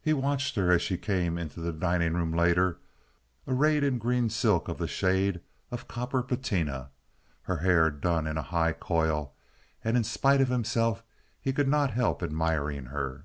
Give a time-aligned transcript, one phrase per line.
[0.00, 2.78] He watched her as she came into the dining room later,
[3.46, 6.88] arrayed in green silk of the shade of copper patina,
[7.42, 11.02] her hair done in a high coil—and in spite of himself
[11.38, 13.20] he could not help admiring her.